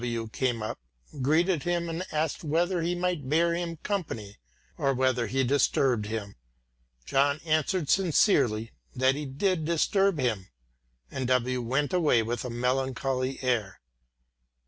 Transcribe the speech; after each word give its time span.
W. 0.01 0.29
came 0.29 0.63
up, 0.63 0.79
greeted 1.21 1.61
him, 1.61 1.87
and 1.87 2.03
asked 2.11 2.43
whether 2.43 2.81
he 2.81 2.95
might 2.95 3.29
bear 3.29 3.53
him 3.53 3.77
company 3.83 4.37
or 4.75 4.95
whether 4.95 5.27
he 5.27 5.43
disturbed 5.43 6.07
him. 6.07 6.37
John 7.05 7.39
answered 7.45 7.87
sincerely 7.87 8.71
that 8.95 9.13
he 9.13 9.27
did 9.27 9.63
disturb 9.63 10.17
him, 10.17 10.47
and 11.11 11.27
W. 11.27 11.61
went 11.61 11.93
away 11.93 12.23
with 12.23 12.43
a 12.43 12.49
melancholy 12.49 13.43
air. 13.43 13.79